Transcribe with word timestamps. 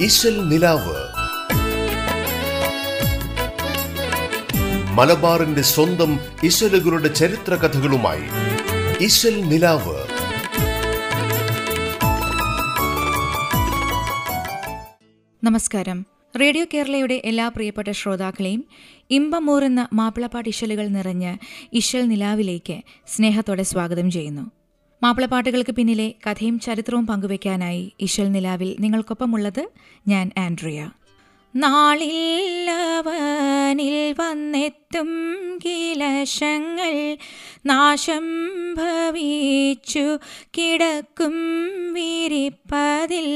ഇശൽ 0.00 0.40
മലബാറിന്റെ 4.94 5.62
സ്വന്തം 5.62 6.20
ഇശലുകളുടെ 6.44 7.08
ചരിത്ര 7.08 7.54
കഥകളുമായി 7.54 8.22
ഇശൽ 9.04 9.40
നമസ്കാരം. 15.44 16.06
റേഡിയോ 16.40 16.64
കേരളയുടെ 16.74 17.22
എല്ലാ 17.24 17.48
പ്രിയപ്പെട്ട 17.48 17.90
ശ്രോതാക്കളെയും 17.90 18.64
ഇമ്പമൂറുന്ന 19.10 19.88
മാപ്പിളപ്പാട്ട് 19.92 20.48
ഇശലുകൾ 20.48 20.88
നിറഞ്ഞ 20.88 21.36
ഇശൽ 21.72 22.08
നിലാവിലേക്ക് 22.08 22.80
സ്നേഹത്തോടെ 23.06 23.62
സ്വാഗതം 23.62 24.10
ചെയ്യുന്നു. 24.10 24.55
മാപ്പിളപ്പാട്ടുകൾക്ക് 25.02 25.72
പിന്നിലെ 25.72 26.14
കഥയും 26.26 26.60
ചരിത്രവും 26.60 27.06
പങ്കുവയ്ക്കാനായി 27.06 27.92
ഇശൽ 28.00 28.32
നിലാവിൽ 28.32 28.76
നിങ്ങൾക്കൊപ്പമുള്ളത് 28.80 29.68
ഞാൻ 30.08 30.30
ആൻഡ്രിയ. 30.38 30.90
നാളില്ലവനിൽ 31.56 34.14
വന്നെത്തും 34.18 34.85
കിലശങ്ങൾ 35.62 36.94
നാശം 37.66 38.26
ഭവിച്ചു 38.78 40.04
കിടക്കും 40.56 41.36
വിരിപ്പതിൽ 41.96 43.28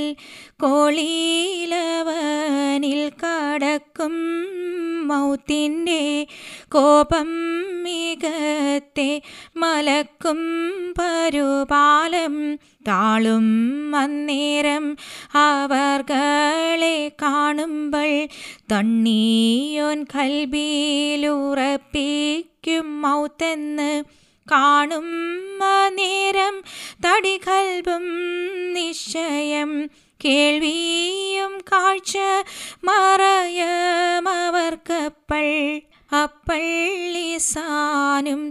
കോളിലവനിൽ 1.73 3.03
കടക്കും 3.23 4.17
മൗത്തിന്റെ 5.07 6.03
കോപം 6.73 7.31
മികത്തെ 7.85 9.11
മലക്കും 9.57 10.41
പരുപാലം 10.99 12.35
താളും 12.89 13.49
അന്നേരം 13.95 14.85
അവർകളെ 15.41 16.97
കാണുമ്പോൾ 17.23 18.13
തണ്ണീയോൻ 18.73 19.99
കൽബിയിലുറപ്പിക്കും 21.51 22.89
മൗത്തെന്ന് 23.03 23.93
കാണും 24.47 25.09
നേരം 25.97 26.57
തടികൽബും 27.05 28.05
നിശ്ചയം 28.75 29.71
കേൾവിയും 30.21 31.53
കാഴ്ച 31.71 32.15
മറയമവർക്കപ്പൾ 32.85 33.49
അപ്പള്ളിസാനും 36.13 36.71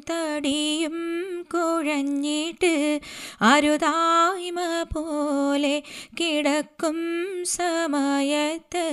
തടിയും 0.09 0.97
കുഴഞ്ഞിട്ട് 1.53 2.73
അരുതായ്മ 3.51 4.59
പോലെ 4.93 5.75
കിടക്കും 6.19 6.99
സമയത്ത്. 7.55 8.87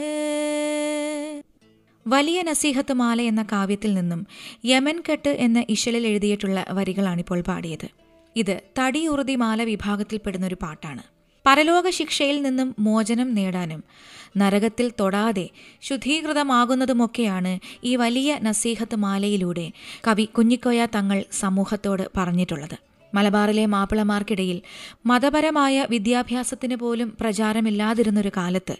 വലിയ 2.06 2.42
നസീഹത്ത് 2.42 2.92
മാല 2.92 3.22
എന്ന 3.22 3.46
കാവ്യത്തിൽ 3.52 3.94
നിന്നും 3.94 4.26
യമൻ 4.64 5.02
കെട്ട് 5.08 5.28
എന്ന 5.28 5.64
ഇശലിൽ 5.68 6.06
എഴുതിയിട്ടുള്ള 6.06 6.66
വരികളാണിപ്പോൾ 6.70 7.40
പാടിയത്. 7.40 7.88
ഇത് 8.36 8.60
തടിയുറുതി 8.78 9.34
മാല 9.34 9.62
വിഭാഗത്തിൽപ്പെടുന്ന 9.62 10.46
ഒരു 10.46 10.56
പാട്ടാണ്. 10.62 11.02
പരലോക 11.46 11.90
ശിക്ഷയിൽ 11.90 12.42
നിന്നും 12.42 12.74
മോചനം 12.78 13.34
നേടാനും 13.34 13.84
നരകത്തിൽ 14.36 14.92
തൊടാതെ 15.00 15.48
ശുദ്ധീകൃതമാകുന്നതുമൊക്കെയാണ് 15.82 17.58
ഈ 17.84 17.96
വലിയ 17.96 18.38
നസീഹത്ത് 18.42 18.96
മാലയിലൂടെ 18.96 19.72
കവി 20.08 20.24
കുഞ്ഞിക്കോയ 20.24 20.86
തങ്ങൾ 20.94 21.24
സമൂഹത്തോട് 21.32 22.10
പറഞ്ഞിട്ടുള്ളത്. 22.16 22.78
മലബാറിലെ 23.14 23.66
മാപ്പിളമാർക്കിടയിൽ 23.66 24.62
മതപരമായ 25.06 25.86
വിദ്യാഭ്യാസത്തിന് 25.90 26.76
പോലും 26.76 27.16
പ്രചാരമില്ലാതിരുന്നൊരു 27.20 28.30
കാലത്ത് 28.36 28.76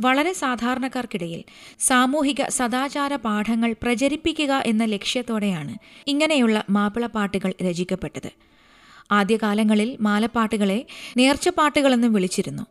വളരെ 0.00 0.32
സാധാരണക്കാർക്കിടയിൽ 0.32 1.44
സാമൂഹിക 1.80 2.48
സദാചാര 2.48 3.16
പാഠങ്ങൾ 3.16 3.74
പ്രചരിപ്പിക്കുക 3.82 4.62
എന്ന 4.66 4.84
ലക്ഷ്യത്തോടെയാണ് 4.84 5.78
ഇങ്ങനെയുള്ള 6.06 6.64
മാപ്പിളപ്പാട്ടുകൾ 6.70 7.54
രചിക്കപ്പെട്ടത്. 7.62 8.32
ആദ്യകാലങ്ങളിൽ 9.12 9.96
മാലപ്പാട്ടുകളെ 10.00 10.86
നേർച്ചപ്പാട്ടുകളെന്നും 11.16 12.12
വിളിച്ചിരുന്നു. 12.12 12.62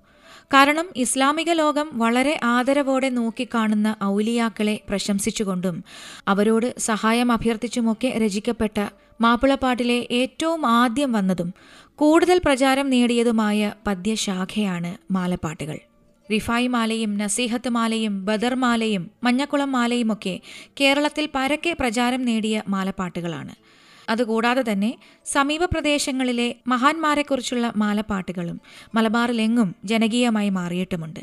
കാരണം 0.53 0.89
ഇസ്ലാമിക 0.95 1.51
ലോകം 1.51 1.89
വളരെ 1.93 2.39
ആദരവോടെ 2.43 3.09
നോക്കിക്കാണുന്ന 3.09 3.95
ഔലിയാക്കളെ 4.03 4.79
പ്രശംസിച്ചുകൊണ്ടും 4.89 5.83
അവരോട് 6.27 6.79
സഹായം 6.79 7.31
അഭ്യർത്ഥിച്ചുമൊക്കെ 7.31 8.07
രചിക്കപ്പെട്ട 8.07 8.89
മാപ്പിളപ്പാട്ടിലെ 9.21 10.07
ഏറ്റവും 10.11 10.65
ആദ്യം 10.65 11.11
വന്നതും 11.11 11.53
കൂടുതൽ 11.95 12.41
പ്രചാരം 12.45 12.89
നേടിയതുമായ 12.89 13.73
പദ്യശാഖയാണ് 13.87 15.13
മാലപ്പാട്ടുകൾ. 15.13 15.79
റിഫായി 16.33 16.67
മാലയും 16.67 17.17
നസീഹത്ത് 17.17 17.69
മാലയും 17.69 18.25
ബദർ 18.25 18.55
മാലയും 18.55 19.11
മഞ്ഞക്കുളം 19.23 19.71
മാലയുമൊക്കെ 19.71 20.39
കേരളത്തിൽ 20.81 21.29
പരക്കെ 21.35 21.75
പ്രചാരം 21.79 22.25
നേടിയ 22.25 22.63
മാലപ്പാട്ടുകളാണ്. 22.67 23.55
അതുകൂടാതെ 24.09 24.63
തന്നെ 24.71 24.97
സമീപ 25.25 25.65
പ്രദേശങ്ങളിലെ 25.65 26.55
മഹാന്മാരെക്കുറിച്ചുള്ള 26.67 27.73
മാലപ്പാട്ടുകളും 27.75 28.61
മലബാറിലെങ്ങും 28.95 29.75
ജനകീയമായി 29.85 30.49
മാറിയിട്ടുമുണ്ട്. 30.49 31.19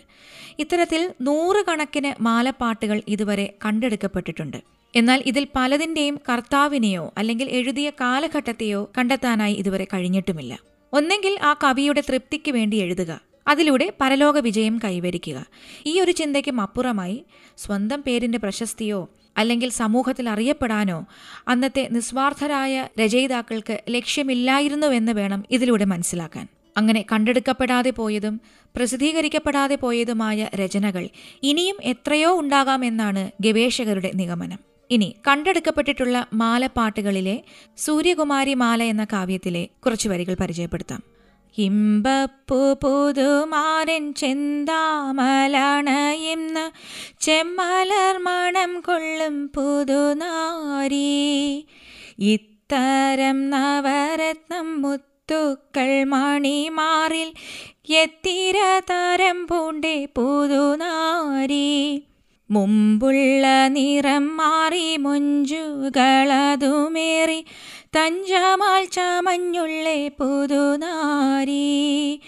ഇത്തരത്തിൽ 0.58 1.02
നൂറുകണക്കിന് 1.20 2.22
മാലപ്പാട്ടുകൾ 2.22 3.02
ഇതുവരെ 3.08 3.46
കണ്ടെടുക്കപ്പെട്ടിട്ടുണ്ട്. 3.66 4.56
എന്നാൽ 4.94 5.22
ഇതിൽ 5.26 5.46
പലതിന്റെയും 5.56 6.20
കർത്താവിനെയോ 6.28 7.12
അല്ലെങ്കിൽ 7.18 7.48
എഴുതിയ 7.50 7.90
കാലഘട്ടത്തെയോ 7.90 8.90
കണ്ടെത്താനായി 8.98 9.54
ഇതുവരെ 9.54 9.86
കഴിഞ്ഞിട്ടുമില്ല. 9.94 10.58
ഒന്നെങ്കിൽ 10.92 11.38
ആ 11.42 11.52
കവിയുടെ 11.64 12.00
തൃപ്തിക്ക് 12.00 12.50
വേണ്ടി 12.50 12.76
എഴുതുക. 12.76 13.29
അതിലൂടെ 13.50 13.92
പരലോക 14.00 14.38
വിജയം 14.38 14.80
കൈവരിക്കുക. 14.84 15.46
ഈ 15.86 16.00
ഒരു 16.00 16.12
ചിന്തയ്ക്കും 16.12 16.60
അപ്പുറമായി 16.60 17.24
സ്വന്തം 17.56 18.02
പേരിന്റെ 18.06 18.38
പ്രശസ്തിയോ 18.38 19.08
അല്ലെങ്കിൽ 19.36 19.70
സമൂഹത്തിൽ 19.70 20.28
അറിയപ്പെടാനോ 20.28 21.04
അന്നത്തെ 21.48 21.88
നിസ്വാർത്ഥരായ 21.90 22.88
രചയിതാക്കൾക്ക് 23.00 23.82
ലക്ഷ്യമില്ലായിരുന്നുവെന്ന് 23.90 25.12
വേണം 25.12 25.44
ഇതിലൂടെ 25.50 25.84
മനസ്സിലാക്കാൻ. 25.84 26.48
അങ്ങനെ 26.76 27.04
കണ്ടെടുക്കപ്പെടാതെ 27.12 27.90
പോയതും 27.90 28.40
പ്രസിദ്ധീകരിക്കപ്പെടാതെ 28.76 29.74
പോയതുമായ 29.74 30.48
രചനകൾ 30.54 31.08
ഇനിയും 31.42 31.76
എത്രയോ 31.84 32.40
ഉണ്ടാകാമെന്നാണ് 32.40 33.30
ഗവേഷകരുടെ 33.40 34.10
നിഗമനം. 34.14 34.58
ഇനി 34.90 35.14
കണ്ടെടുക്കപ്പെട്ടിട്ടുള്ള 35.28 36.26
മാലപ്പാട്ടുകളിലെ 36.34 37.44
സൂര്യകുമാരി 37.78 38.54
മാല 38.54 38.82
എന്ന 38.82 39.04
കാവ്യത്തിലെ 39.04 39.68
കുറച്ചു 39.86 40.08
വരികൾ 40.08 40.36
പരിചയപ്പെടുത്താം. 40.40 41.09
ഹിമ്പപ്പു 41.52 42.78
പുതുമാരൻ 42.82 44.14
ചെന്താമലണയുന്ന 44.14 46.70
ചെമ്മലർ 47.20 48.18
മണം 48.18 48.80
കൊള്ളും 48.80 49.48
പുതുനാരി. 49.48 51.66
ഇത്തരം 52.18 53.50
നവരത്നം 53.50 54.82
മുത്തുക്കൾ 54.82 56.04
മണിമാറിൽ 56.04 57.32
എത്തിര 57.92 58.80
തരം 58.90 59.46
പൂണ്ടേ 59.46 60.04
പുതുനാരി. 60.04 62.02
മുമ്പുള്ള 62.50 63.66
നിറം 63.66 64.36
മാറി 64.36 64.96
മുഞ്ചുകളതുമേറി 64.96 67.44
തഞ്ചമാൽ 67.96 68.84
ചമഞ്ഞുള്ളേ 68.84 70.08
പുതുനാരി. 70.08 72.20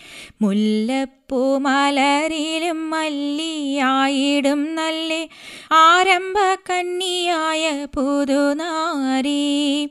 മുല്ലപ്പൂ 0.43 1.59
മലരിലും 1.59 2.91
മല്ലിയായിടും 2.91 4.75
നല്ല 4.75 5.29
ആരംഭ 5.73 6.37
കന്നിയായ 6.71 7.85
പുതുനാരി. 7.85 9.89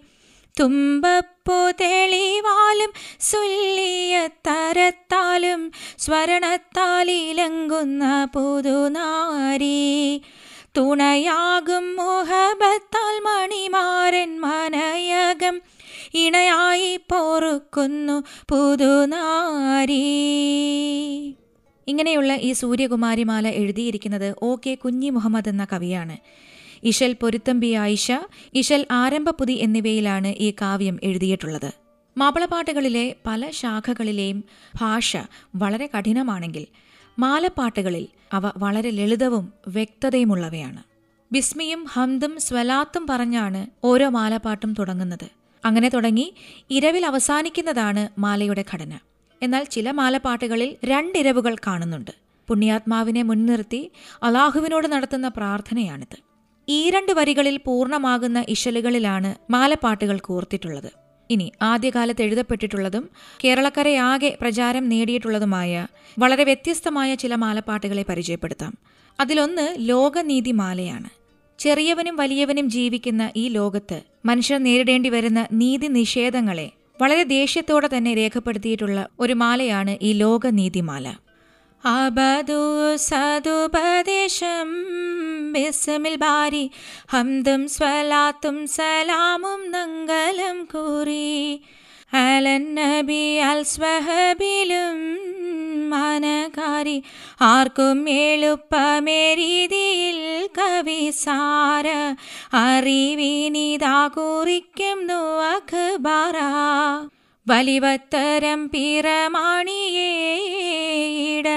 തുമ്പപ്പൂ 0.59 1.71
തെളിവാലും 1.71 2.93
സുല്ലിയ 3.21 4.27
തരത്താലും 4.47 5.71
സ്വരണത്താലിലങ്കുന്ന 5.99 8.25
പുതുനാരി. 8.25 10.21
തുണയാകും 10.77 11.95
മുഹബത്താൽ 11.95 13.19
മണിമാരൻ 13.19 14.41
മനയകം. 14.41 15.61
ഇണയായി 16.13 16.97
പോറുക്കുന്നു 16.97 18.23
പുതുനാരി. 18.49 20.01
ഇങ്ങനെയുള്ള 21.87 22.33
ഈ 22.33 22.51
സൂര്യകുമാരിമാല 22.51 23.47
എഴുതിയിരിക്കുന്നത് 23.47 24.35
ഒ 24.41 24.55
കെ 24.55 24.75
കുഞ്ഞി 24.75 25.09
മുഹമ്മദ് 25.09 25.49
എന്ന 25.49 25.67
കവിയാണ്. 25.73 26.17
ഇഷൽ 26.83 27.15
പൊരുത്തമ്പി 27.21 27.71
ആയിഷ 27.73 28.11
ഇഷൽ 28.53 28.85
ആരംഭപുതി 28.91 29.53
എന്നിവയിലാണ് 29.53 30.27
ഈ 30.27 30.53
കാവ്യം 30.61 30.99
എഴുതിയിട്ടുള്ളത്. 31.03 31.71
മാപ്പിളപ്പാട്ടുകളിലെ 32.17 33.15
പല 33.25 33.49
ശാഖകളിലെയും 33.49 34.43
ഭാഷ 34.75 35.17
വളരെ 35.55 35.89
കഠിനമാണെങ്കിൽ 35.97 36.67
മാലപ്പാട്ടുകളിൽ 37.19 38.07
അവ 38.33 38.51
വളരെ 38.57 38.89
ലളിതവും 38.89 39.53
വ്യക്തതയുമുള്ളവയാണ്. 39.67 40.83
ബിസ്മിയും 41.31 41.83
ഹംദും 41.83 42.39
സ്വലാത്തും 42.39 43.07
പറഞ്ഞാണ് 43.09 43.67
ഓരോ 43.83 44.09
മാലപ്പാട്ടും 44.09 44.73
തുടങ്ങുന്നത്. 44.73 45.27
അങ്ങനെ 45.65 45.89
തുടങ്ങി 45.89 46.33
ഇരവിൽ 46.69 47.05
അവസാനിക്കുന്നതാണ് 47.05 48.19
മാലയുടെ 48.19 48.65
ഘടന. 48.73 48.99
എന്നാൽ 49.41 49.63
ചില 49.63 49.91
മാലപ്പാട്ടുകളിൽ 49.91 50.75
രണ്ടിരവുകൾ 50.85 51.55
കാണുന്നുണ്ട്. 51.55 52.11
പുണ്യാത്മാവിനെ 52.47 53.21
മുൻനിർത്തി 53.21 53.91
അള്ളാഹുവിനോട് 54.23 54.87
നടത്തുന്ന 54.87 55.27
പ്രാർത്ഥനയാണിത്. 55.27 56.17
ഈ 56.69 56.89
രണ്ട് 56.89 57.11
വരികളിൽ 57.11 57.57
പൂർണമാകുന്ന 57.57 58.45
ഇശലുകളിലാണ് 58.49 59.35
മാലപ്പാട്ടുകൾ 59.51 60.19
കോർത്തിട്ടുള്ളത്. 60.19 61.00
ഇനി 61.31 61.47
ആദ്യകാലത്ത് 61.61 62.21
എഴുതപ്പെട്ടിട്ടുള്ളതും 62.21 63.05
കേരളക്കരയാകെ 63.43 64.31
പ്രചാരം 64.41 64.85
നേടിയിട്ടുള്ളതുമായ 64.89 65.73
വളരെ 66.19 66.43
വ്യത്യസ്തമായ 66.43 67.15
ചില 67.15 67.35
മാലപ്പാട്ടുകളെ 67.35 68.03
പരിചയപ്പെടുത്താം. 68.09 68.73
അതിലൊന്ന് 69.19 69.65
ലോകനീതിമാലയാണ്. 69.79 71.09
ചെറിയവനും 71.59 72.15
വലിയവനും 72.15 72.69
ജീവിക്കുന്ന 72.69 73.23
ഈ 73.35 73.47
ലോകത്ത് 73.49 73.97
മനുഷ്യർ 74.25 74.59
നേരിടേണ്ടി 74.63 75.09
വരുന്ന 75.09 75.41
നീതി 75.51 75.87
നിഷേധങ്ങളെ 75.97 76.67
വളരെ 77.01 77.23
ദേഷ്യത്തോടെ 77.23 77.89
തന്നെ 77.97 78.11
രേഖപ്പെടുത്തിയിട്ടുള്ള 78.13 78.99
ഒരു 79.19 79.33
മാലയാണ് 79.33 79.93
ഈ 80.01 80.11
ലോകനീതിമാല. 80.13 81.05
അബദു 81.83 82.63
സതുപദേശം 83.05 84.69
ബിസ്മിൽ 85.53 86.17
ബാരി 86.17 86.65
ഹംദും 87.13 87.61
സ്വലാത്തും 87.67 88.57
സലാമും 88.67 89.61
നങ്കലം 89.71 90.59
കൂറി 90.73 91.25
അലൻ 92.21 92.65
നബി 92.77 93.23
അൽ 93.49 93.61
സ്വഹബിലും 93.65 94.99
മനകാരി 95.93 96.97
ആർക്കും 97.45 97.99
എളുപ്പമേരീതിയിൽ 98.21 100.19
കവിസാര 100.57 101.87
അറിവിനിതാ 102.61 103.99
കുറിക്കുന്നു 104.15 105.21
അഖബാറ 105.47 106.37
വലിവത്തരം 107.47 108.59
പിറമാണിയേ 108.73 110.11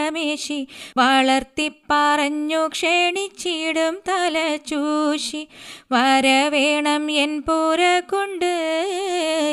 ഇടമേശി 0.05 0.69
വളർത്തിപ്പറഞ്ഞു 0.97 2.69
ക്ഷണിച്ചിടും 2.69 3.95
തല 4.09 4.59
ചൂഷി 4.67 5.49
വരവേണം 5.93 7.11
എൻ 7.11 7.33
പൂര 7.41 8.01
കൊണ്ട് 8.13 8.53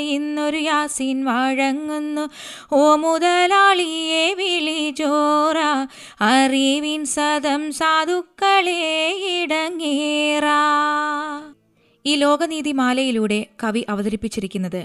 ഇന്നൊരു 0.10 0.58
യാസീൻ 0.58 1.26
വഴങ്ങുന്നു. 1.26 2.26
ഓ 2.72 2.96
മുതലാളിയെ 2.96 4.34
വിളി 4.34 4.94
ജോറ 5.00 5.60
അറിവിൻ 6.22 7.06
സതം 7.06 7.72
സാധുക്കളെ 7.72 8.84
ഇടങ്ങേറാ. 9.42 10.60
ഈ 12.06 12.16
ലോകനീതിമാലയിലൂടെ 12.16 13.46
കവി 13.64 13.86
അവതരിപ്പിച്ചിരിക്കുന്നത് 13.90 14.82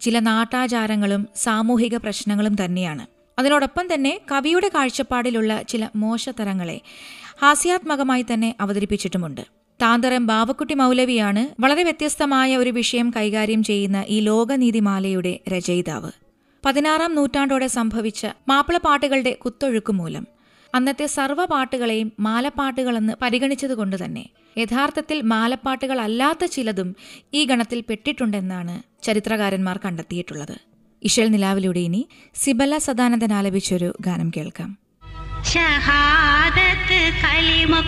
ചില 0.00 0.18
നാട്ടാചാരങ്ങളും 0.18 1.28
സാമൂഹിക 1.36 1.96
പ്രശ്നങ്ങളും 1.96 2.54
തന്നെയാണ്. 2.64 3.21
അതിനോടൊപ്പം 3.38 3.94
തന്നെ 3.94 4.20
കവിയുടെ 4.32 4.68
കാഴ്ചപ്പാടിലുള്ള 4.74 5.62
ചില 5.62 5.88
മോശതരങ്ങളെ 5.96 6.80
ഹാസ്യാത്മകമായി 7.42 8.24
തന്നെ 8.32 8.54
അവതരിപ്പിച്ചിട്ടുമുണ്ട്. 8.60 9.44
താന്തരം 9.82 10.26
ബാവക്കുട്ടി 10.26 10.74
മൗലവിയാണ് 10.74 11.62
വളരെ 11.62 11.82
വ്യത്യസ്തമായ 11.82 12.56
ഒരു 12.56 12.70
വിഷയം 12.70 13.12
കൈകാര്യം 13.16 13.62
ചെയ്യുന്ന 13.62 14.04
ഈ 14.08 14.20
ലോകനീതിമാലയുടെ 14.20 15.40
രചയിതാവ്. 15.48 16.10
പതിനാറാം 16.66 17.14
നൂറ്റാണ്ടോടെ 17.14 17.66
സംഭവിച്ച 17.66 18.26
മാപ്പിളപ്പാട്ടുകളുടെ 18.48 19.32
കുത്തൊഴുക്ക് 19.44 19.92
മൂലം 19.92 20.26
അന്നത്തെ 20.74 21.06
സർവ 21.06 21.44
പാട്ടുകളെയും 21.44 22.12
മാലപ്പാട്ടുകളെന്ന് 22.20 23.12
പരിഗണിച്ചതുകൊണ്ട് 23.22 24.04
തന്നെ 24.04 24.24
യഥാർത്ഥത്തിൽ 24.58 25.22
മാലപ്പാട്ടുകളല്ലാത്ത 25.22 26.44
ചിലതും 26.44 26.96
ഈ 27.34 27.44
ഗണത്തിൽ 27.44 27.80
പെട്ടിട്ടുണ്ടെന്നാണ് 27.80 28.82
ചരിത്രകാരന്മാർ 29.02 29.80
കണ്ടെത്തിയിട്ടുള്ളത്. 29.84 30.71
ഇഷൽ 31.04 31.28
നിലാവിലൂടെ 31.28 31.80
ഇനി 31.80 32.08
സിബല 32.34 32.78
സദാനന്ദൻ 32.78 33.32
ആലപിച്ചൊരു 33.32 33.94
ഗാനം 34.00 34.30
കേൾക്കാം. 34.36 34.78
ഷഹാദത്ത് 35.52 37.00
കലിമ 37.24 37.80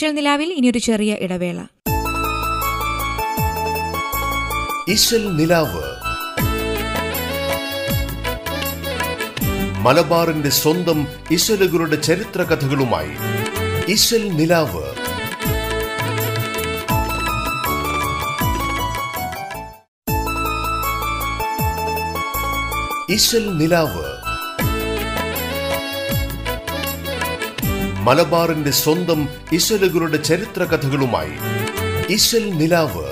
സ്പെഷ്യൽ 0.00 0.16
നിലാവിൽ. 0.16 0.52
ഇനിയൊരു 0.52 0.78
ചെറിയ 0.78 1.16
ഇടവേള. 1.20 1.64
നിലാവ്. 5.36 5.82
മലബാറിന്റെ 9.80 10.48
സ്വന്തം 10.48 11.06
ഇശലുകളുടെ 11.30 11.96
ചരിത്ര 11.96 12.42
കഥകളുമായി 12.42 13.10
നിലാവ്. 14.36 14.84
നിലാവ്. 23.58 24.19
മലബാറിന്റെ 28.00 28.70
സ്വന്തം 28.70 29.28
ഇശലുകളുടെ 29.52 30.16
ചരിത്ര 30.16 30.64
കഥകളുമായി 30.64 31.30
ഇശൽ 32.12 32.50
നിലാവ്. 32.50 33.04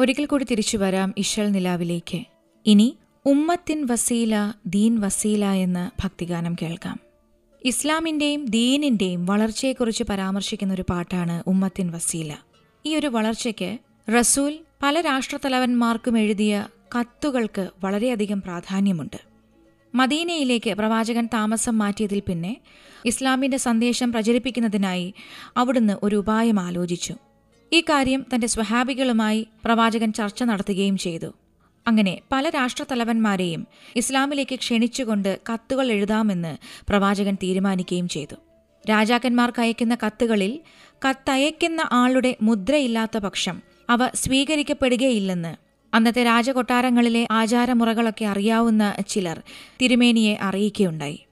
ഒരിക്കൽ 0.00 0.26
കൂടി 0.26 0.44
തിരിച്ചു 0.44 0.76
വരാം 0.76 1.14
ഇഷൽ 1.16 1.50
നിലാവിലേക്ക്. 1.50 2.24
ഇനി 2.66 2.96
ഉമ്മത്തിൻ 3.26 3.86
വസീല 3.86 4.52
ദീൻ 4.66 5.00
വസീല 5.00 5.44
എന്ന 5.44 5.90
ഭക്തിഗാനം 6.04 6.56
കേൾക്കാം. 6.62 7.00
ഇസ്ലാമിന്റെയും 7.64 8.44
ദീനിന്റെയും 8.44 9.26
വളർച്ചയെക്കുറിച്ച് 9.26 10.04
പരാമർശിക്കുന്ന 10.04 10.74
ഒരു 10.74 10.84
പാട്ടാണ് 10.90 11.42
ഉമ്മത്തിൻ 11.46 11.90
വസീല. 11.90 12.36
ഈ 12.86 12.96
ഒരു 12.96 13.06
വളർച്ചയ്ക്ക് 13.06 13.78
റസൂൽ 14.18 14.58
പല 14.82 15.00
രാഷ്ട്രത്തലവന്മാർക്കും 15.00 16.18
എഴുതിയ 16.18 16.66
കത്തുകൾക്ക് 17.00 17.68
വളരെയധികം 17.84 18.42
പ്രാധാന്യമുണ്ട്. 18.42 19.33
മദീനയിലേക്ക് 19.94 20.74
പ്രവാചകൻ 20.74 21.28
താമസം 21.34 21.78
മാറ്റിയതിൽ 21.78 22.22
പിന്നെ 22.28 22.56
ഇസ്ലാമിന്റെ 23.04 23.56
സന്ദേശം 23.56 24.12
പ്രചരിപ്പിക്കുന്നതിനായി 24.12 25.14
അവിടുന്ന് 25.56 25.96
ഒരു 26.02 26.16
ഉപായം 26.16 26.60
ആലോചിച്ചു. 26.60 27.14
ഈ 27.72 27.80
കാര്യം 27.80 28.26
തന്റെ 28.34 28.46
സ്വഹാബികളുമായി 28.46 29.46
പ്രവാചകൻ 29.64 30.12
ചർച്ച 30.12 30.42
നടത്തുകയും 30.42 30.96
ചെയ്തു. 30.96 31.34
അങ്ങനെ 31.86 32.20
പല 32.32 32.48
രാഷ്ട്രത്തലവന്മാരെയും 32.48 33.66
ഇസ്ലാമിലേക്ക് 33.96 34.54
ക്ഷണിച്ചുകൊണ്ട് 34.54 35.38
കത്തുകൾ 35.52 35.92
എഴുതാമെന്ന് 35.92 36.56
പ്രവാചകൻ 36.88 37.34
തീരുമാനിക്കുകയും 37.42 38.08
ചെയ്തു. 38.08 38.34
രാജാക്കന്മാർക്ക് 38.90 39.60
അയക്കുന്ന 39.60 39.96
കത്തുകളിൽ 40.06 40.60
കത്തയക്കുന്ന 41.08 41.80
ആളുടെ 41.92 42.36
മുദ്രയില്ലാത്ത 42.42 43.18
പക്ഷം 43.18 43.62
അവ 43.90 44.08
സ്വീകരിക്കപ്പെടുകയില്ലെന്ന് 44.08 45.63
അന്നത്തെ 45.94 46.24
രാജകൊട്ടാരങ്ങളിലെ 46.24 47.26
ആചാരമുറകളൊക്കെ 47.30 48.24
അറിയാവുന്ന 48.24 48.94
ചിലർ 49.08 49.42
തിരുമേനിയെ 49.82 50.38
അറിയിക്കുകയുണ്ടായി. 50.42 51.24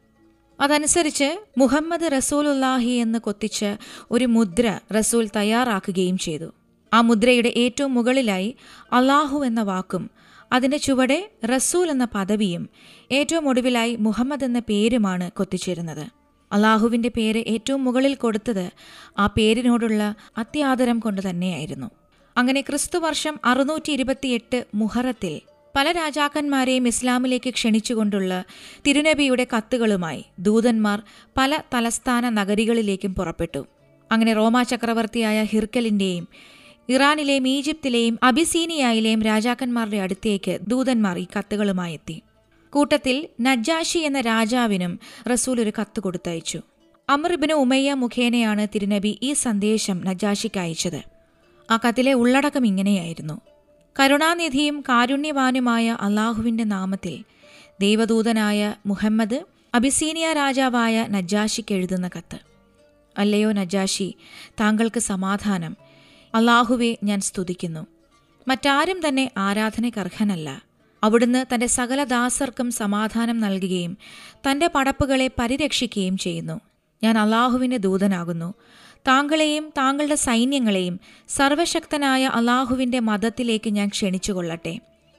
അതനുസരിച്ച് 0.61 1.45
മുഹമ്മദ് 1.59 2.13
റസൂലുല്ലാഹി 2.13 2.91
എന്ന് 2.91 3.19
കൊത്തിച്ച് 3.19 3.77
ഒരു 4.11 4.25
മുദ്ര 4.25 4.79
റസൂൽ 4.95 5.31
തയ്യാറാക്കുകയും 5.37 6.19
ചെയ്തു. 6.19 6.55
ആ 6.95 7.01
മുദ്രയുടെ 7.01 7.53
ഏറ്റവും 7.57 7.95
മുകളിലായി 7.95 8.57
അള്ളാഹു 8.93 9.45
എന്ന 9.45 9.63
വാക്കും 9.63 10.11
അതിന്റെ 10.53 10.77
ചുവടെ 10.77 11.31
റസൂൽ 11.45 11.91
എന്ന 11.91 12.05
പദവിയും 12.15 12.69
ഏറ്റവും 13.13 13.49
ഒടുവിലായി 13.49 13.97
മുഹമ്മദ് 13.97 14.45
എന്ന 14.45 14.59
പേരുമാണ് 14.59 15.31
കൊത്തിച്ചിരുന്നത്. 15.31 16.07
അള്ളാഹുവിന്റെ 16.53 17.09
പേര് 17.09 17.45
ഏറ്റവും 17.47 17.85
മുകളിൽ 17.85 18.15
കൊടുത്തത് 18.15 18.71
ആ 19.19 19.27
പേരിനോടുള്ള 19.27 20.15
അത്യാദരം 20.39 20.99
കൊണ്ട് 20.99 21.31
തന്നെയായിരുന്നു. 21.31 21.91
അങ്ങനെ 22.37 22.61
ക്രിസ്തുവർഷം 22.61 23.41
അറുന്നൂറ്റി 23.45 23.93
ഇരുപത്തിയെട്ട് 23.93 24.67
മുഹറത്തിൽ 24.75 25.41
പല 25.77 25.93
രാജാക്കന്മാരെയും 25.93 26.89
ഇസ്ലാമിലേക്ക് 26.89 27.51
ക്ഷണിച്ചുകൊണ്ടുള്ള 27.51 28.45
തിരുനബിയുടെ 28.87 29.47
കത്തുകളുമായി 29.57 30.25
ദൂതന്മാർ 30.39 31.03
പല 31.37 31.59
തലസ്ഥാന 31.75 32.29
നഗരികളിലേക്കും 32.29 33.15
പുറപ്പെട്ടു. 33.15 33.67
അങ്ങനെ 34.13 34.33
റോമാ 34.33 34.63
ചക്രവർത്തിയായ 34.63 35.45
ഹിർക്കലിന്റെയും 35.45 36.29
ഇറാനിലെയും 36.89 37.49
ഈജിപ്തിലെയും 37.49 38.19
അബിസീനിയയിലെയും 38.23 39.23
രാജാക്കന്മാരുടെ 39.23 39.97
അടുത്തേക്ക് 39.97 40.59
ദൂതന്മാർ 40.69 41.19
ഈ 41.19 41.27
കത്തുകളുമായി 41.39 41.93
എത്തി. 41.93 42.23
കൂട്ടത്തിൽ 42.73 43.29
നജ്ജാഷി 43.41 43.99
എന്ന 43.99 44.21
രാജാവിനും 44.21 44.99
റസൂൽ 45.33 45.61
ഒരു 45.61 45.73
കത്ത് 45.81 46.01
കൊടുത്തയച്ചു. 46.01 46.61
അമർബിന് 47.11 47.53
ഉമയ്യ 47.53 47.95
മുഖേനയാണ് 47.95 48.67
തിരുനബി 48.75 49.19
ഈ 49.23 49.33
സന്ദേശം 49.33 50.01
നജ്ജാഷിക്ക് 50.05 50.61
അയച്ചത്. 50.61 51.12
ആ 51.71 51.77
കത്തിലെ 51.77 52.13
ഉള്ളടക്കം 52.13 52.67
ഇങ്ങനെയായിരുന്നു. 52.67 53.41
കരുണാനിധിയും 54.01 54.81
കാരുണ്യവാനുമായ 54.81 55.97
അള്ളാഹുവിന്റെ 56.01 56.65
നാമത്തിൽ 56.65 57.25
ദൈവദൂതനായ 57.81 58.75
മുഹമ്മദ് 58.87 59.45
അബിസീനിയ 59.75 60.33
രാജാവായ 60.33 61.07
നജ്ജാഷിക്ക് 61.11 61.75
എഴുതുന്ന 61.75 62.11
കത്ത്. 62.19 62.39
അല്ലയോ 63.19 63.53
നജാഷി 63.53 64.15
താങ്കൾക്ക് 64.61 65.01
സമാധാനം. 65.01 65.77
അള്ളാഹുവെ 66.35 66.97
ഞാൻ 67.05 67.21
സ്തുതിക്കുന്നു. 67.21 67.87
മറ്റാരും 68.49 69.09
തന്നെ 69.09 69.31
ആരാധനയ്ക്കർഹനല്ല 69.39 70.63
അവിടുന്ന് 71.05 71.55
തന്റെ 71.55 71.67
സകല 71.67 72.05
ദാസർക്കും 72.05 72.71
സമാധാനം 72.71 73.41
നൽകുകയും 73.41 73.99
തന്റെ 74.51 74.67
പടപ്പുകളെ 74.67 75.31
പരിരക്ഷിക്കുകയും 75.39 76.19
ചെയ്യുന്നു. 76.19 76.61
ഞാൻ 77.03 77.19
അള്ളാഹുവിന്റെ 77.19 77.77
ദൂതനാകുന്നു. 77.77 78.55
താങ്കളെയും 79.09 79.73
താങ്കളുടെ 79.79 80.15
സൈന്യങ്ങളെയും 80.15 81.01
സർവശക്തനായ 81.29 82.25
അള്ളാഹുവിന്റെ 82.27 83.01
മതത്തിലേക്ക് 83.01 83.71
ഞാൻ 83.71 83.89
ക്ഷണിച്ചുകൊള്ളട്ടെ. 83.89 84.79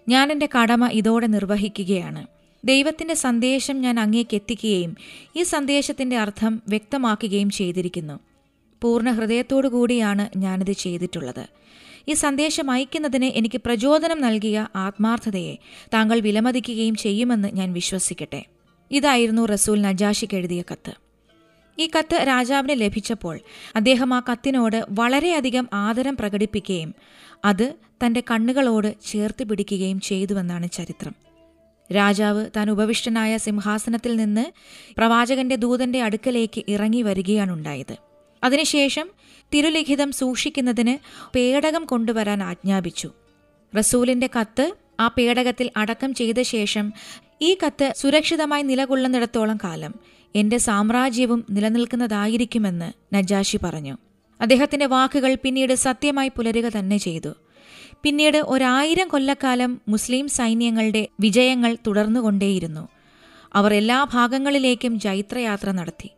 ഞാൻ 0.09 0.31
എന്റെ 0.31 0.49
കടമ 0.57 0.87
ഇതോടെ 0.87 1.27
നിർവഹിക്കുകയാണ്. 1.27 2.27
ദൈവത്തിന്റെ 2.65 3.13
സന്ദേശം 3.13 3.81
ഞാൻ 3.81 3.99
അങ്ങേക്ക് 3.99 4.35
എത്തിക്കുകയും 4.35 4.95
ഈ 5.35 5.43
സന്ദേശത്തിന്റെ 5.43 6.17
അർത്ഥം 6.17 6.61
വ്യക്തമാക്കുകയും 6.67 7.49
ചെയ്തിരിക്കുന്നു. 7.49 8.19
പൂർണ 8.81 9.11
ഹൃദയത്തോടു 9.11 9.67
കൂടിയാണ് 9.67 10.29
ഞാനിത് 10.37 10.71
ചെയ്തിട്ടുള്ളത്. 10.71 11.45
ഈ 12.07 12.13
സന്ദേശം 12.13 12.71
അയക്കുന്നതിന് 12.71 13.25
എനിക്ക് 13.25 13.61
പ്രചോദനം 13.65 14.21
നൽകിയ 14.21 14.67
ആത്മാർത്ഥതയെ 14.75 15.55
താങ്കൾ 15.93 16.19
വിലമതിക്കുകയും 16.19 16.95
ചെയ്യുമെന്ന് 16.95 17.47
ഞാൻ 17.47 17.73
വിശ്വസിക്കട്ടെ. 17.73 18.45
ഇതായിരുന്നു 18.91 19.45
റസൂൽ 19.45 19.81
നജാഷിക്ക് 19.81 20.37
എഴുതിയ 20.37 20.63
കത്ത്. 20.71 21.02
ഈ 21.79 21.89
കത്ത് 21.97 22.25
രാജാവിന് 22.27 22.81
ലഭിച്ചപ്പോൾ 22.81 23.39
അദ്ദേഹം 23.75 24.13
ആ 24.13 24.21
കത്തിനോട് 24.31 24.85
വളരെയധികം 24.89 25.69
ആദരം 25.73 26.17
പ്രകടിപ്പിക്കുകയും 26.17 26.95
അത് 27.45 27.73
തന്റെ 28.05 28.23
കണ്ണുകളോട് 28.31 28.95
ചേർത്ത് 29.05 29.43
പിടിക്കുകയും 29.43 29.99
ചെയ്തുവെന്നാണ് 29.99 30.71
ചരിത്രം. 30.71 31.15
രാജാവ് 31.95 32.49
താൻ 32.55 32.71
ഉപവിഷ്ടനായ 32.71 33.37
സിംഹാസനത്തിൽ 33.37 34.15
നിന്ന് 34.15 34.45
പ്രവാചകന്റെ 34.97 35.55
ദൂതന്റെ 35.55 36.01
അടുക്കലേക്ക് 36.01 36.63
ഇറങ്ങി 36.67 37.01
വരികയാണുണ്ടായത്. 37.01 37.95
അതിനുശേഷം 38.43 39.09
തിരുലിഖിതം 39.53 40.11
സൂക്ഷിക്കുന്നതിന് 40.11 41.27
പേടകം 41.35 41.85
കൊണ്ടുവരാൻ 41.85 42.43
ആജ്ഞാപിച്ചു. 42.43 43.11
റസൂലിന്റെ 43.77 44.29
കത്ത് 44.39 44.73
ആ 44.99 45.07
പേടകത്തിൽ 45.07 45.69
അടക്കം 45.77 46.13
ചെയ്ത 46.13 46.41
ശേഷം 46.41 46.93
ഈ 47.41 47.57
കത്ത് 47.65 47.93
സുരക്ഷിതമായി 47.95 48.63
നിലകൊള്ളുന്നിടത്തോളം 48.63 49.57
കാലം 49.63 49.95
എന്റെ 50.35 50.57
സാമ്രാജ്യവും 50.57 51.45
നിലനിൽക്കുന്നതായിരിക്കുമെന്ന് 51.49 53.15
നജാഷി 53.15 53.57
പറഞ്ഞു. 53.63 53.97
അദ്ദേഹത്തിന്റെ 54.41 54.85
വാക്കുകൾ 54.85 55.37
പിന്നീട് 55.43 55.73
സത്യമായി 55.73 56.27
പുലരുക 56.27 56.69
തന്നെ 56.69 56.97
ചെയ്തു. 56.97 57.29
പിന്നീട് 58.03 58.37
ഒരായിരം 58.37 59.07
കൊല്ലക്കാലം 59.07 59.81
മുസ്ലിം 59.87 60.27
സൈന്യങ്ങളുടെ 60.27 61.07
വിജയങ്ങൾ 61.19 61.77
തുടർന്നുകൊണ്ടേയിരുന്നു. 61.87 62.87
അവർ 63.53 63.73
എല്ലാ 63.73 64.07
ഭാഗങ്ങളിലേക്കും 64.13 64.99
ജൈത്രയാത്ര 64.99 65.71
നടത്തി. 65.71 66.09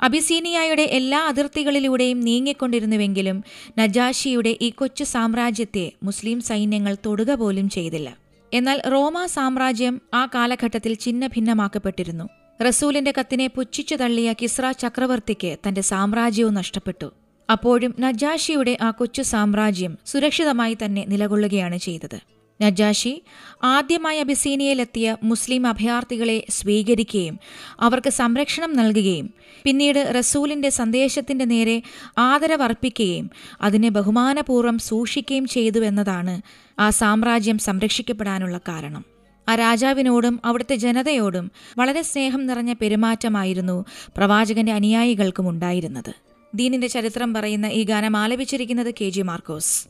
അബിസീനിയയുടെ 0.00 0.82
എല്ലാ 0.82 1.26
അതിർത്തികളിലൂടെയും 1.28 2.20
നീങ്ങിക്കൊണ്ടിരുന്നുവെങ്കിലും 2.20 3.44
നജാഷിയുടെ 3.78 4.56
ഈ 4.60 4.70
കൊച്ചു 4.70 5.04
സാമ്രാജ്യത്തെ 5.04 5.92
മുസ്ലിം 6.02 6.40
സൈന്യങ്ങൾ 6.40 6.96
തൊടുക 7.06 7.34
പോലും 7.34 7.68
ചെയ്തില്ല. 7.68 8.16
എന്നാൽ 8.54 8.82
റോമ 8.92 9.26
സാമ്രാജ്യം 9.26 10.00
ആ 10.14 10.26
കാലഘട്ടത്തിൽ 10.26 10.96
ഛിന്ന 11.00 11.26
ഭിന്നമാക്കപ്പെട്ടിരുന്നു 11.26 12.28
റസൂലിന്റെ 12.62 13.12
കത്തിനെ 13.20 13.46
പുച്ഛിച്ചു 13.46 13.94
തള്ളിയ 13.94 14.32
കിസ്ര 14.32 14.70
ചക്രവർത്തിക്ക് 14.70 15.56
തന്റെ 15.68 15.80
സാമ്രാജ്യവും 15.80 16.54
നഷ്ടപ്പെട്ടു. 16.54 17.12
അപ്പോഴും 17.50 17.94
നജാഷിയുടെ 18.00 18.78
ആ 18.82 18.90
കൊച്ചു 18.90 19.22
സാമ്രാജ്യം 19.22 19.98
സുരക്ഷിതമായി 20.06 20.76
തന്നെ 20.84 21.04
നിലകൊള്ളുകയാണ് 21.08 21.76
ചെയ്തത്. 21.76 22.20
നജാഷി 22.62 23.22
ആദ്യമായി 23.64 24.18
അബിസീനിയയിലെത്തിയ 24.18 25.16
മുസ്ലിം 25.22 25.66
അഭയാർത്ഥികളെ 25.66 26.44
സ്വീകരിക്കുകയും 26.50 27.38
അവർക്ക് 27.80 28.10
സംരക്ഷണം 28.10 28.76
നൽകുകയും 28.76 29.34
പിന്നീട് 29.64 30.12
റസൂലിന്റെ 30.18 30.68
സന്ദേശത്തിന്റെ 30.68 31.44
നേരെ 31.44 31.82
ആദരവർപ്പിക്കുകയും 32.18 33.30
അതിനെ 33.60 33.88
ബഹുമാനപൂർവം 33.88 34.78
സൂക്ഷിക്കുകയും 34.78 35.46
ചെയ്തു 35.46 35.80
എന്നതാണ് 35.80 36.42
ആ 36.80 36.90
സാമ്രാജ്യം 36.90 37.58
സംരക്ഷിക്കപ്പെടാനുള്ള 37.58 38.58
കാരണം. 38.58 39.13
ആ 39.48 39.54
രാജാവിനോടും 39.54 40.40
അവിടുത്തെ 40.44 40.74
ജനതയോടും 40.74 41.50
വളരെ 41.78 42.02
സ്നേഹം 42.02 42.46
നിറഞ്ഞ 42.46 42.72
പെരുമാറ്റമായിരുന്നു 42.72 43.84
പ്രവാചകന്റെ 44.16 44.72
അനുയായികൾക്കും 44.72 45.48
ഉണ്ടായിരുന്നത്. 45.48 46.12
ദീനിന്റെ 46.54 46.86
ചരിത്രം 46.86 47.34
പറയുന്ന 47.34 47.66
ഈ 47.66 47.84
ഗാനം 47.84 48.16
ആലപിച്ചിരിക്കുന്നത് 48.16 48.94
കെ 49.00 49.08
ജി 49.08 49.20
മാർക്കോസ്. 49.20 49.86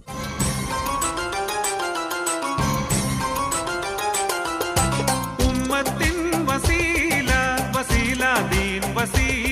വസീല 6.50 7.30
വസീല 7.76 8.24
ദീൻ 8.52 8.94
വസീല. 8.94 9.43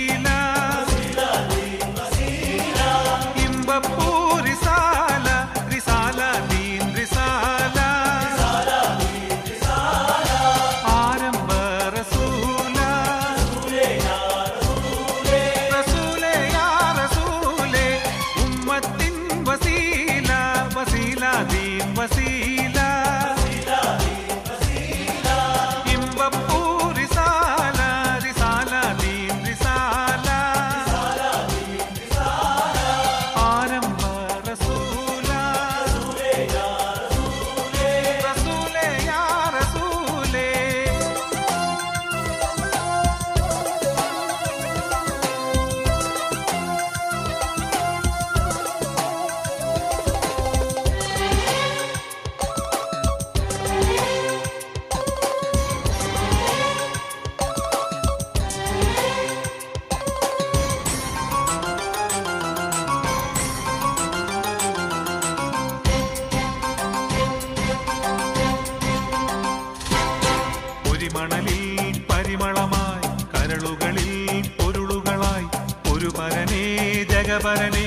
മണലിൽ 71.23 72.07
പരിമളമായി 72.11 73.07
കരളുകളിൽ 73.33 74.43
പൊരുളുകളായി. 74.59 75.47
ഒരു 75.93 76.09
പരനേ 76.19 76.65
ജഗപരനെ 77.11 77.87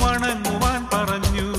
വണങ്ങുവാൻ 0.00 0.86
പറഞ്ഞു. 0.92 1.55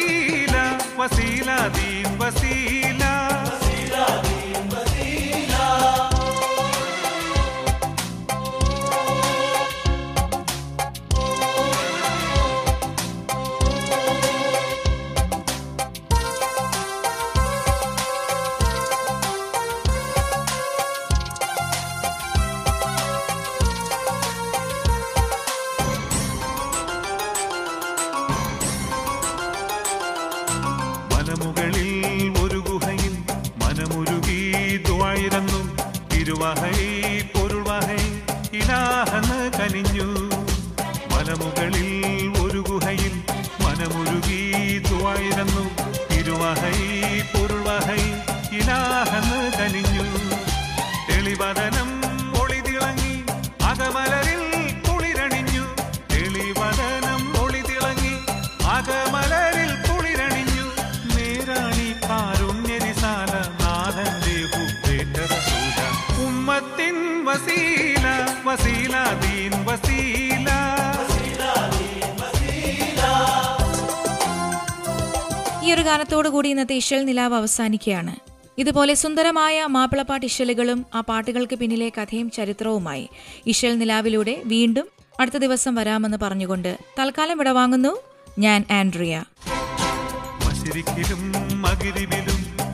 വസീല 0.00 0.56
വസീല 0.98 1.50
ദീൻ 1.76 2.06
വസീല 2.20 3.02
തിരുവഹൈ 36.40 36.76
പൊരുൾവഹൈ 37.32 38.04
ഇലാഹെന്ന് 38.60 39.40
കനിഞ്ഞു. 39.58 40.09
വസീല 67.30 68.26
വസീല 68.44 68.96
ദീൻ 69.22 69.64
വസീല. 69.64 70.50
ഈ 75.64 75.72
ഒരു 75.72 75.82
ഗാനത്തോടു 75.82 76.28
കൂടി 76.28 76.48
ഇന്നത്തെ 76.48 76.74
ഇശൽ 76.74 77.04
നിലാവ് 77.04 77.34
അവസാനിക്കുകയാണ്. 77.34 78.16
ഇതുപോലെ 78.58 78.94
സുന്ദരമായ 78.94 79.66
മാപ്പിളപ്പാട്ട് 79.66 80.26
ഇശലുകളും 80.26 80.86
ആ 80.94 81.00
പാട്ടുകൾക്ക് 81.00 81.56
പിന്നിലെ 81.56 81.88
കഥയും 81.88 82.30
ചരിത്രവുമായി 82.30 83.08
ഇശൽ 83.46 83.78
നിലാവിലൂടെ 83.78 84.42
വീണ്ടും 84.44 84.88
അടുത്ത 85.20 85.36
ദിവസം 85.36 85.74
വരാമെന്ന് 85.74 86.18
പറഞ്ഞുകൊണ്ട് 86.22 86.78
തൽക്കാലം 86.98 87.38
വിടവാങ്ങുന്നു 87.38 87.96
ഞാൻ 88.38 88.64
ആൻഡ്രിയ. 88.70 89.24
പരന്നിടുന്നു 91.64 92.64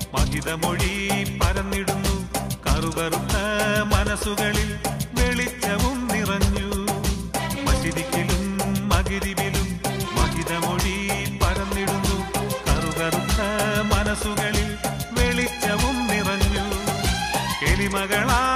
കറുകറുത്ത 2.97 3.37
മനസ്സുകളിൽ 3.83 4.79
വെളിച്ചവും 5.13 6.09
നിറഞ്ഞു. 6.13 6.69
മസിദിക്കിലും 7.65 8.45
മകിരിവിലും 8.89 9.81
മഹിതമൊഴി 10.17 11.09
പരന്നിടുന്നു. 11.43 12.17
കറുകറുത്ത 12.67 13.41
മനസ്സുകളിൽ 13.93 14.69
വെളിച്ചവും 15.13 16.07
നിറഞ്ഞു. 16.07 16.65
കെളിമകളാൽ 17.63 18.56